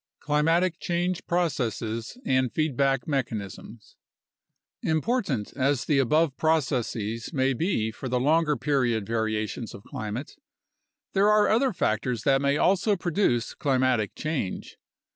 Climatic 0.19 0.79
Change 0.79 1.23
Processes 1.27 2.17
and 2.25 2.51
Feedback 2.51 3.07
Mechanisms 3.07 3.97
Important 4.81 5.53
as 5.55 5.85
the 5.85 5.99
above 5.99 6.35
processes 6.37 7.31
may 7.31 7.53
be 7.53 7.91
for 7.91 8.09
the 8.09 8.19
longer 8.19 8.57
period 8.57 9.05
varia 9.05 9.45
tions 9.45 9.75
of 9.75 9.83
climate, 9.83 10.31
there 11.13 11.29
are 11.29 11.49
other 11.49 11.71
factors 11.71 12.23
that 12.23 12.41
may 12.41 12.57
also 12.57 12.95
produce 12.97 13.53
climatic 13.53 14.15
change. 14.15 14.79